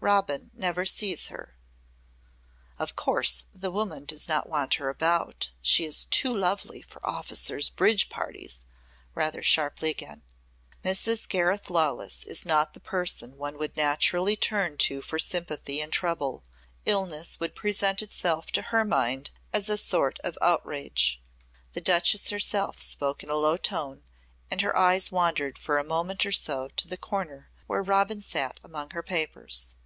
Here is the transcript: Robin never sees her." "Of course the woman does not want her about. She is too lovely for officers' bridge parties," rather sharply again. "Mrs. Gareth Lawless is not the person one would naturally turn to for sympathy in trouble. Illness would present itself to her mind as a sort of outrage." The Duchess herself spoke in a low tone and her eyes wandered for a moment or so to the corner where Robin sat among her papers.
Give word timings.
Robin 0.00 0.50
never 0.52 0.84
sees 0.84 1.28
her." 1.28 1.56
"Of 2.78 2.94
course 2.94 3.46
the 3.54 3.70
woman 3.70 4.04
does 4.04 4.28
not 4.28 4.46
want 4.46 4.74
her 4.74 4.90
about. 4.90 5.48
She 5.62 5.86
is 5.86 6.04
too 6.04 6.36
lovely 6.36 6.82
for 6.82 7.00
officers' 7.06 7.70
bridge 7.70 8.10
parties," 8.10 8.66
rather 9.14 9.42
sharply 9.42 9.88
again. 9.88 10.20
"Mrs. 10.84 11.26
Gareth 11.26 11.70
Lawless 11.70 12.22
is 12.24 12.44
not 12.44 12.74
the 12.74 12.80
person 12.80 13.38
one 13.38 13.56
would 13.56 13.78
naturally 13.78 14.36
turn 14.36 14.76
to 14.76 15.00
for 15.00 15.18
sympathy 15.18 15.80
in 15.80 15.90
trouble. 15.90 16.44
Illness 16.84 17.40
would 17.40 17.54
present 17.54 18.02
itself 18.02 18.52
to 18.52 18.60
her 18.60 18.84
mind 18.84 19.30
as 19.54 19.70
a 19.70 19.78
sort 19.78 20.18
of 20.22 20.36
outrage." 20.42 21.18
The 21.72 21.80
Duchess 21.80 22.28
herself 22.28 22.78
spoke 22.78 23.22
in 23.22 23.30
a 23.30 23.36
low 23.36 23.56
tone 23.56 24.02
and 24.50 24.60
her 24.60 24.76
eyes 24.76 25.10
wandered 25.10 25.56
for 25.58 25.78
a 25.78 25.82
moment 25.82 26.26
or 26.26 26.32
so 26.32 26.68
to 26.76 26.86
the 26.86 26.98
corner 26.98 27.48
where 27.66 27.82
Robin 27.82 28.20
sat 28.20 28.60
among 28.62 28.90
her 28.90 29.02
papers. 29.02 29.76